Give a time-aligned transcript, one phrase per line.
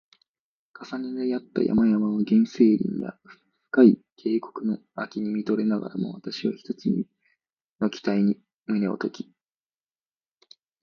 [0.73, 3.19] 重なり合った山々や原生林や
[3.67, 6.85] 深い渓谷の秋に見とれながらも、わたしは一つ
[7.79, 9.31] の期待に胸をとき